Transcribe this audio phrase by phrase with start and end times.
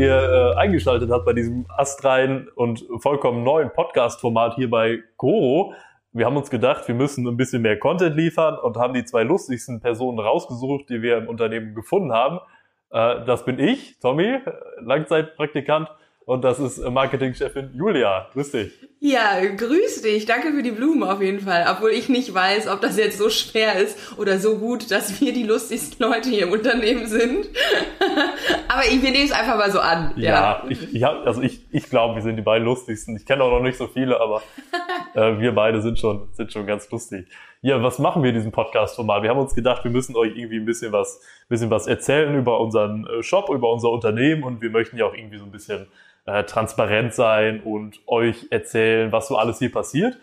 [0.00, 5.74] ihr äh, eingeschaltet habt bei diesem astrein und vollkommen neuen Podcast-Format hier bei Goro.
[6.12, 9.22] Wir haben uns gedacht, wir müssen ein bisschen mehr Content liefern und haben die zwei
[9.22, 12.40] lustigsten Personen rausgesucht, die wir im Unternehmen gefunden haben.
[12.90, 14.38] Äh, das bin ich, Tommy,
[14.80, 15.88] Langzeitpraktikant
[16.24, 18.28] und das ist Marketingchefin Julia.
[18.32, 18.72] Grüß dich.
[19.02, 20.26] Ja, grüß dich.
[20.26, 21.66] Danke für die Blumen auf jeden Fall.
[21.70, 25.32] Obwohl ich nicht weiß, ob das jetzt so schwer ist oder so gut, dass wir
[25.32, 27.48] die lustigsten Leute hier im Unternehmen sind.
[28.68, 30.12] Aber ich, wir nehmen es einfach mal so an.
[30.16, 30.64] Ja, ja.
[30.68, 33.16] Ich, ja also ich, ich glaube, wir sind die beiden lustigsten.
[33.16, 34.42] Ich kenne auch noch nicht so viele, aber
[35.14, 37.26] äh, wir beide sind schon, sind schon ganz lustig.
[37.62, 39.22] Ja, was machen wir in diesem Podcast-Format?
[39.22, 42.60] Wir haben uns gedacht, wir müssen euch irgendwie ein bisschen was, bisschen was erzählen über
[42.60, 45.86] unseren äh, Shop, über unser Unternehmen und wir möchten ja auch irgendwie so ein bisschen
[46.26, 50.18] äh, transparent sein und euch erzählen, was so alles hier passiert.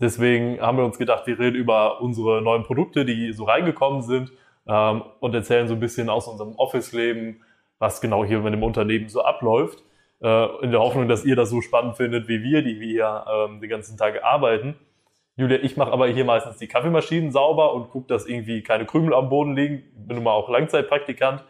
[0.00, 4.32] Deswegen haben wir uns gedacht, wir reden über unsere neuen Produkte, die so reingekommen sind
[4.66, 7.42] ähm, und erzählen so ein bisschen aus unserem Office-Leben,
[7.78, 9.82] was genau hier mit dem Unternehmen so abläuft.
[10.22, 13.24] Äh, in der Hoffnung, dass ihr das so spannend findet wie wir, die wir hier
[13.32, 14.76] ähm, den ganzen Tag arbeiten.
[15.36, 19.14] Julia, ich mache aber hier meistens die Kaffeemaschinen sauber und gucke, dass irgendwie keine Krümel
[19.14, 19.82] am Boden liegen.
[19.94, 21.42] Bin nun mal auch Langzeitpraktikant.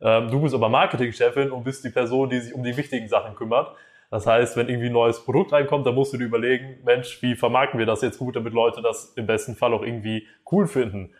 [0.00, 3.36] Ähm, du bist aber Marketingchefin und bist die Person, die sich um die wichtigen Sachen
[3.36, 3.76] kümmert.
[4.10, 7.36] Das heißt, wenn irgendwie ein neues Produkt reinkommt, dann musst du dir überlegen, Mensch, wie
[7.36, 11.12] vermarkten wir das jetzt gut, damit Leute das im besten Fall auch irgendwie cool finden.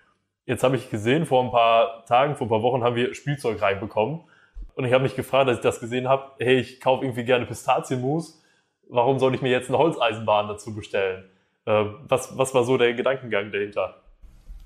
[0.45, 3.61] Jetzt habe ich gesehen, vor ein paar Tagen, vor ein paar Wochen haben wir Spielzeug
[3.61, 4.21] reinbekommen.
[4.77, 7.47] Und ich habe mich gefragt, als ich das gesehen habe, hey, ich kaufe irgendwie gerne
[7.47, 8.43] Pistazienmus.
[8.89, 11.25] Warum soll ich mir jetzt eine Holzeisenbahn dazu bestellen?
[11.65, 14.03] Äh, was, was war so der Gedankengang dahinter?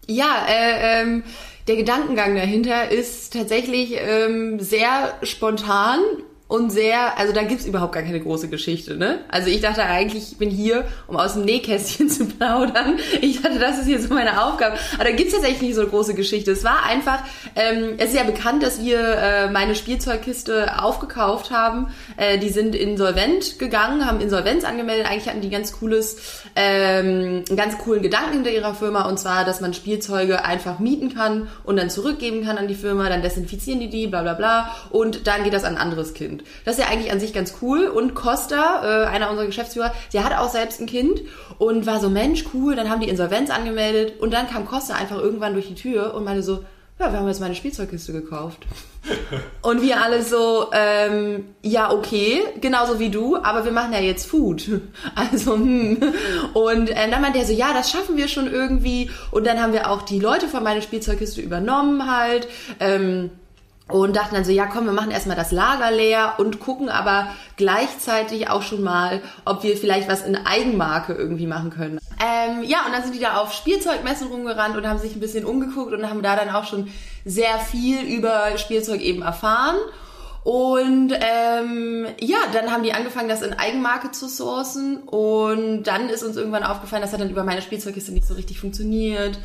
[0.06, 1.22] Ja, äh, ähm,
[1.68, 6.00] der Gedankengang dahinter ist tatsächlich ähm, sehr spontan
[6.50, 9.20] und sehr, also da gibt's überhaupt gar keine große Geschichte, ne?
[9.28, 12.98] Also ich dachte eigentlich, ich bin hier, um aus dem Nähkästchen zu plaudern.
[13.20, 14.76] Ich dachte, das ist hier so meine Aufgabe.
[14.94, 16.50] Aber da gibt's tatsächlich nicht so eine große Geschichte.
[16.50, 17.22] Es war einfach,
[17.54, 21.86] ähm, es ist ja bekannt, dass wir äh, meine Spielzeugkiste aufgekauft haben.
[22.16, 25.06] Äh, die sind insolvent gegangen, haben Insolvenz angemeldet.
[25.08, 29.44] Eigentlich hatten die ganz cooles, ähm, einen ganz coolen Gedanken hinter ihrer Firma und zwar,
[29.44, 33.78] dass man Spielzeuge einfach mieten kann und dann zurückgeben kann an die Firma, dann desinfizieren
[33.78, 36.39] die die, bla bla bla und dann geht das an ein anderes Kind.
[36.64, 37.86] Das ist ja eigentlich an sich ganz cool.
[37.86, 41.22] Und Costa, äh, einer unserer Geschäftsführer, der hat auch selbst ein Kind
[41.58, 45.18] und war so, Mensch, cool, dann haben die Insolvenz angemeldet und dann kam Costa einfach
[45.18, 46.64] irgendwann durch die Tür und meinte so,
[47.00, 48.66] ja, wir haben jetzt meine Spielzeugkiste gekauft.
[49.62, 54.26] und wir alle so, ähm, ja, okay, genauso wie du, aber wir machen ja jetzt
[54.26, 54.68] Food.
[55.14, 55.98] Also, hm.
[56.52, 59.10] Und ähm, dann meinte er so, ja, das schaffen wir schon irgendwie.
[59.30, 62.48] Und dann haben wir auch die Leute von meiner Spielzeugkiste übernommen halt.
[62.78, 63.30] Ähm,
[63.90, 67.28] und dachten dann so, ja komm, wir machen erstmal das Lager leer und gucken aber
[67.56, 71.98] gleichzeitig auch schon mal, ob wir vielleicht was in Eigenmarke irgendwie machen können.
[72.20, 75.44] Ähm, ja, und dann sind die da auf Spielzeugmessen rumgerannt und haben sich ein bisschen
[75.44, 76.88] umgeguckt und haben da dann auch schon
[77.24, 79.76] sehr viel über Spielzeug eben erfahren.
[80.42, 86.22] Und ähm, ja, dann haben die angefangen, das in Eigenmarke zu sourcen und dann ist
[86.22, 89.38] uns irgendwann aufgefallen, das hat dann über meine Spielzeugkiste nicht so richtig funktioniert.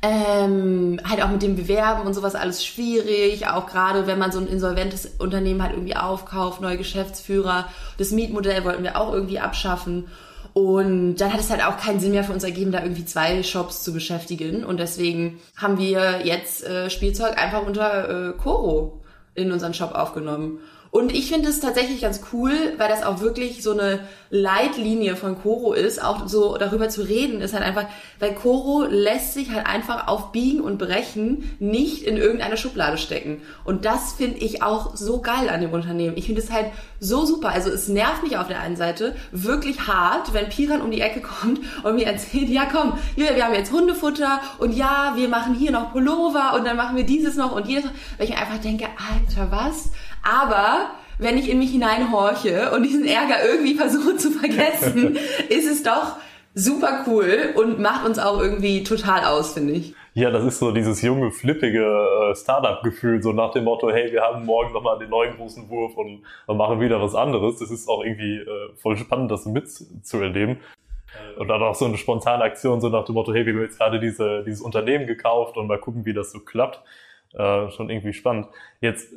[0.00, 4.38] Ähm, halt auch mit dem Bewerben und sowas alles schwierig, auch gerade wenn man so
[4.38, 7.66] ein insolventes Unternehmen halt irgendwie aufkauft, neue Geschäftsführer.
[7.96, 10.06] Das Mietmodell wollten wir auch irgendwie abschaffen.
[10.52, 13.42] Und dann hat es halt auch keinen Sinn mehr für uns ergeben, da irgendwie zwei
[13.42, 14.64] Shops zu beschäftigen.
[14.64, 19.00] Und deswegen haben wir jetzt äh, Spielzeug einfach unter äh, Coro
[19.34, 20.58] in unseren Shop aufgenommen.
[20.90, 24.00] Und ich finde es tatsächlich ganz cool, weil das auch wirklich so eine
[24.30, 27.86] Leitlinie von Koro ist, auch so darüber zu reden, ist halt einfach,
[28.18, 33.42] weil Koro lässt sich halt einfach auf Biegen und Brechen nicht in irgendeine Schublade stecken.
[33.64, 36.16] Und das finde ich auch so geil an dem Unternehmen.
[36.16, 36.66] Ich finde es halt
[37.00, 37.50] so super.
[37.50, 41.20] Also es nervt mich auf der einen Seite wirklich hart, wenn Piran um die Ecke
[41.40, 45.70] kommt und mir erzählt, ja komm, wir haben jetzt Hundefutter und ja, wir machen hier
[45.70, 47.92] noch Pullover und dann machen wir dieses noch und jedes noch.
[48.16, 49.90] Weil ich mir einfach denke, Alter, was?
[50.22, 55.16] Aber wenn ich in mich hineinhorche und diesen Ärger irgendwie versuche zu vergessen,
[55.48, 56.16] ist es doch
[56.54, 59.94] super cool und macht uns auch irgendwie total aus, finde ich.
[60.14, 64.22] Ja, das ist so dieses junge, flippige äh, Startup-Gefühl, so nach dem Motto, hey, wir
[64.22, 66.22] haben morgen nochmal den neuen großen Wurf und,
[66.56, 67.58] machen wieder was anderes.
[67.58, 70.56] Das ist auch irgendwie äh, voll spannend, das mitzuerleben.
[71.38, 73.78] Und dann auch so eine spontane Aktion, so nach dem Motto, hey, wir haben jetzt
[73.78, 76.82] gerade diese, dieses Unternehmen gekauft und mal gucken, wie das so klappt.
[77.34, 78.46] Äh, schon irgendwie spannend.
[78.80, 79.12] Jetzt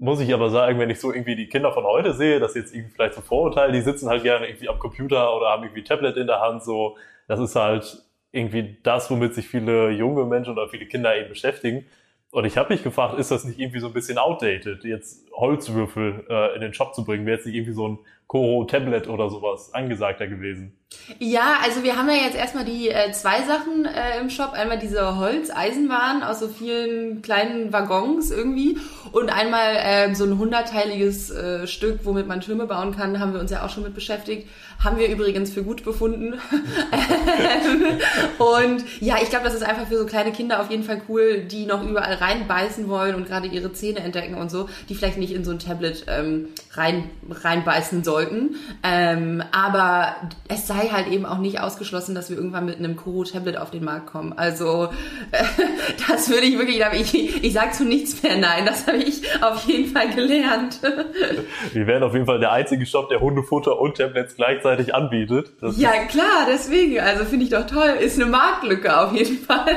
[0.00, 2.74] muss ich aber sagen, wenn ich so irgendwie die Kinder von heute sehe, dass jetzt
[2.74, 6.16] irgendwie vielleicht so Vorurteil, die sitzen halt gerne irgendwie am Computer oder haben irgendwie Tablet
[6.16, 6.96] in der Hand, so,
[7.28, 8.02] das ist halt
[8.32, 11.86] irgendwie das, womit sich viele junge Menschen oder viele Kinder eben beschäftigen.
[12.32, 14.82] Und ich habe mich gefragt, ist das nicht irgendwie so ein bisschen outdated?
[14.82, 17.26] Jetzt Holzwürfel äh, in den Shop zu bringen?
[17.26, 20.72] Wäre jetzt nicht irgendwie so ein Koro Tablet oder sowas angesagter gewesen?
[21.18, 24.52] Ja, also wir haben ja jetzt erstmal die äh, zwei Sachen äh, im Shop.
[24.52, 28.78] Einmal diese Holz-Eisenbahn aus so vielen kleinen Waggons irgendwie
[29.12, 33.40] und einmal äh, so ein hundertteiliges äh, Stück, womit man Türme bauen kann, haben wir
[33.40, 34.48] uns ja auch schon mit beschäftigt.
[34.82, 36.34] Haben wir übrigens für gut befunden.
[38.38, 41.44] und ja, ich glaube, das ist einfach für so kleine Kinder auf jeden Fall cool,
[41.44, 45.23] die noch überall reinbeißen wollen und gerade ihre Zähne entdecken und so, die vielleicht nicht
[45.32, 48.56] in so ein Tablet ähm, rein, reinbeißen sollten.
[48.82, 50.16] Ähm, aber
[50.48, 53.84] es sei halt eben auch nicht ausgeschlossen, dass wir irgendwann mit einem Koro-Tablet auf den
[53.84, 54.32] Markt kommen.
[54.32, 54.90] Also
[56.08, 58.66] das würde ich wirklich, ich, ich sage zu nichts mehr nein.
[58.66, 60.80] Das habe ich auf jeden Fall gelernt.
[61.72, 65.52] wir werden auf jeden Fall der einzige Shop, der Hundefutter und Tablets gleichzeitig anbietet.
[65.60, 67.00] Das ja klar, deswegen.
[67.00, 67.90] Also finde ich doch toll.
[68.00, 69.76] Ist eine Marktlücke auf jeden Fall.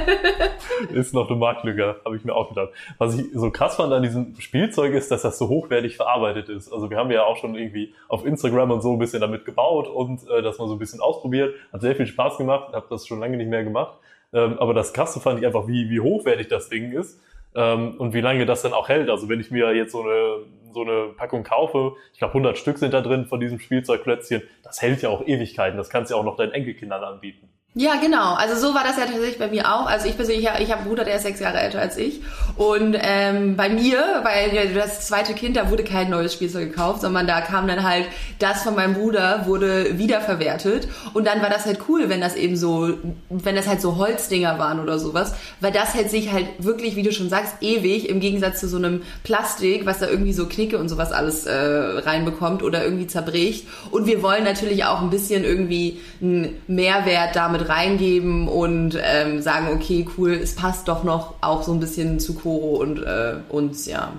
[0.93, 2.69] ist noch eine Marktlücke, habe ich mir auch gedacht.
[2.97, 6.71] Was ich so krass fand an diesem Spielzeug ist, dass das so hochwertig verarbeitet ist.
[6.71, 9.87] Also wir haben ja auch schon irgendwie auf Instagram und so ein bisschen damit gebaut
[9.87, 11.55] und äh, dass man so ein bisschen ausprobiert.
[11.71, 13.97] Hat sehr viel Spaß gemacht, habe das schon lange nicht mehr gemacht.
[14.33, 17.19] Ähm, aber das Krasse fand ich einfach, wie, wie hochwertig das Ding ist
[17.55, 19.09] ähm, und wie lange das dann auch hält.
[19.09, 22.77] Also wenn ich mir jetzt so eine, so eine Packung kaufe, ich glaube 100 Stück
[22.77, 25.77] sind da drin von diesem Spielzeugklötzchen, das hält ja auch Ewigkeiten.
[25.77, 27.49] Das kannst du ja auch noch deinen Enkelkindern anbieten.
[27.79, 28.33] Ja, genau.
[28.33, 29.85] Also so war das ja tatsächlich bei mir auch.
[29.85, 32.21] Also ich persönlich, ich habe einen Bruder, der ist sechs Jahre älter als ich.
[32.55, 37.27] Und ähm, bei mir, weil das zweite Kind, da wurde kein neues Spielzeug gekauft, sondern
[37.27, 38.05] da kam dann halt
[38.39, 40.87] das von meinem Bruder wurde wiederverwertet.
[41.13, 42.93] Und dann war das halt cool, wenn das eben so,
[43.29, 47.03] wenn das halt so Holzdinger waren oder sowas, weil das hält sich halt wirklich, wie
[47.03, 50.79] du schon sagst, ewig im Gegensatz zu so einem Plastik, was da irgendwie so Knicke
[50.79, 53.67] und sowas alles äh, reinbekommt oder irgendwie zerbricht.
[53.91, 59.67] Und wir wollen natürlich auch ein bisschen irgendwie einen Mehrwert damit reingeben und ähm, sagen,
[59.73, 63.85] okay, cool, es passt doch noch auch so ein bisschen zu Koro und äh, uns,
[63.85, 64.13] ja.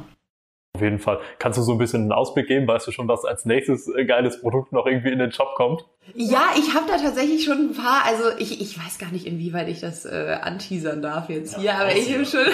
[0.74, 1.18] Auf jeden Fall.
[1.38, 2.68] Kannst du so ein bisschen einen Ausblick geben?
[2.68, 5.84] Weißt du schon, was als nächstes äh, geiles Produkt noch irgendwie in den Shop kommt?
[6.14, 9.68] Ja, ich habe da tatsächlich schon ein paar, also ich, ich weiß gar nicht, inwieweit
[9.68, 12.40] ich das äh, anteasern darf jetzt hier, ja, aber ich habe schon.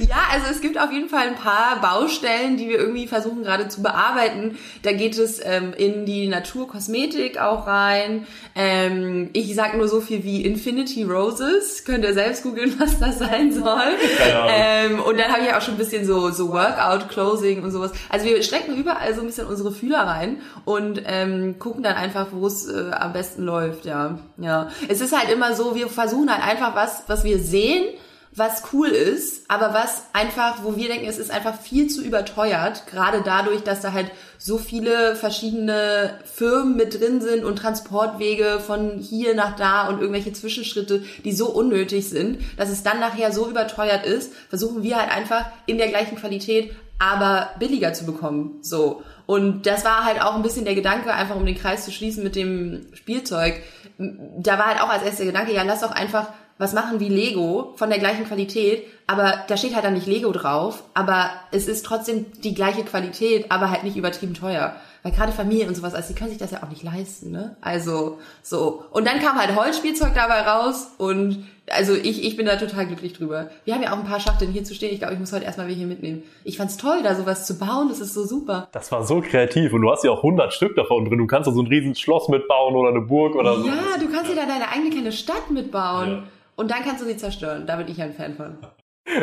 [0.00, 3.68] ja, also es gibt auf jeden Fall ein paar Baustellen, die wir irgendwie versuchen gerade
[3.68, 4.58] zu bearbeiten.
[4.82, 8.26] Da geht es ähm, in die Naturkosmetik auch rein.
[8.54, 11.84] Ähm, ich sag nur so viel wie Infinity Roses.
[11.84, 13.94] Könnt ihr selbst googeln, was das sein soll.
[14.50, 17.92] Ähm, und dann habe ich auch schon ein bisschen so, so Workout-Closing und sowas.
[18.08, 22.28] Also wir strecken überall so ein bisschen unsere Fühler rein und ähm, gucken dann einfach,
[22.32, 24.18] wo es äh, am besten läuft, ja.
[24.36, 24.70] Ja.
[24.88, 27.84] Es ist halt immer so, wir versuchen halt einfach was, was wir sehen,
[28.34, 32.86] was cool ist, aber was einfach, wo wir denken, es ist einfach viel zu überteuert,
[32.86, 38.98] gerade dadurch, dass da halt so viele verschiedene Firmen mit drin sind und Transportwege von
[38.98, 43.48] hier nach da und irgendwelche Zwischenschritte, die so unnötig sind, dass es dann nachher so
[43.48, 49.02] überteuert ist, versuchen wir halt einfach in der gleichen Qualität, aber billiger zu bekommen, so.
[49.26, 52.24] Und das war halt auch ein bisschen der Gedanke, einfach um den Kreis zu schließen
[52.24, 53.62] mit dem Spielzeug.
[53.98, 56.28] Da war halt auch als erster Gedanke, ja, lass doch einfach
[56.58, 60.32] was machen wie Lego von der gleichen Qualität, aber da steht halt dann nicht Lego
[60.32, 64.74] drauf, aber es ist trotzdem die gleiche Qualität, aber halt nicht übertrieben teuer.
[65.02, 67.56] Weil gerade Familien und sowas, also die können sich das ja auch nicht leisten, ne?
[67.60, 68.82] Also so.
[68.90, 73.12] Und dann kam halt Holzspielzeug dabei raus und also ich, ich bin da total glücklich
[73.12, 73.50] drüber.
[73.64, 74.92] Wir haben ja auch ein paar Schachteln hier zu stehen.
[74.92, 76.22] Ich glaube, ich muss heute erstmal welche mitnehmen.
[76.44, 77.88] Ich fand's toll, da sowas zu bauen.
[77.88, 78.68] Das ist so super.
[78.72, 81.18] Das war so kreativ und du hast ja auch 100 Stück davon drin.
[81.18, 83.66] Du kannst da so ein riesen Schloss mitbauen oder eine Burg oder so.
[83.66, 86.08] Ja, du kannst dir da deine eigene kleine Stadt mitbauen.
[86.10, 86.22] Ja.
[86.58, 87.66] Und dann kannst du sie zerstören.
[87.66, 88.58] Da bin ich ein Fan von.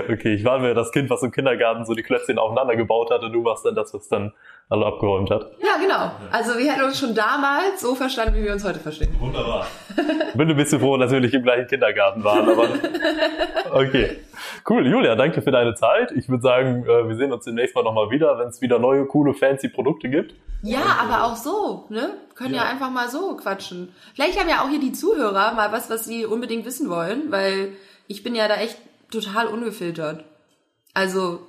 [0.09, 3.23] Okay, ich war mir das Kind, was im Kindergarten so die Klötzchen aufeinander gebaut hat
[3.23, 4.33] und du warst dann das, was dann
[4.69, 5.51] alle abgeräumt hat.
[5.61, 6.11] Ja, genau.
[6.31, 9.15] Also wir hätten uns schon damals so verstanden, wie wir uns heute verstehen.
[9.19, 9.67] Wunderbar.
[10.33, 12.67] Bin ein bisschen froh, dass wir nicht im gleichen Kindergarten waren, aber
[13.71, 14.17] okay.
[14.67, 16.11] Cool, Julia, danke für deine Zeit.
[16.13, 19.05] Ich würde sagen, äh, wir sehen uns demnächst mal nochmal wieder, wenn es wieder neue,
[19.05, 20.33] coole, fancy Produkte gibt.
[20.63, 22.15] Ja, aber auch so, ne?
[22.33, 22.63] Können ja.
[22.63, 23.93] ja einfach mal so quatschen.
[24.15, 27.73] Vielleicht haben ja auch hier die Zuhörer mal was, was sie unbedingt wissen wollen, weil
[28.07, 28.77] ich bin ja da echt
[29.11, 30.23] total ungefiltert.
[30.95, 31.41] Also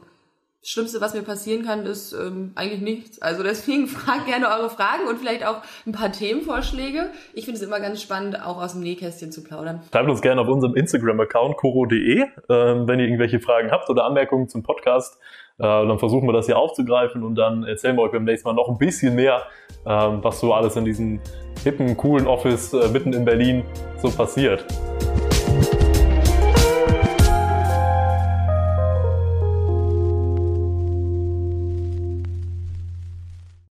[0.68, 3.22] Schlimmste, was mir passieren kann, ist ähm, eigentlich nichts.
[3.22, 7.10] Also deswegen fragt gerne eure Fragen und vielleicht auch ein paar Themenvorschläge.
[7.34, 9.80] Ich finde es immer ganz spannend, auch aus dem Nähkästchen zu plaudern.
[9.92, 14.48] Schreibt uns gerne auf unserem Instagram-Account koro.de, ähm, wenn ihr irgendwelche Fragen habt oder Anmerkungen
[14.48, 15.18] zum Podcast.
[15.58, 18.54] Äh, dann versuchen wir das hier aufzugreifen und dann erzählen wir euch beim nächsten Mal
[18.54, 19.42] noch ein bisschen mehr,
[19.86, 21.20] ähm, was so alles in diesem
[21.62, 23.62] hippen, coolen Office äh, mitten in Berlin
[24.02, 24.64] so passiert.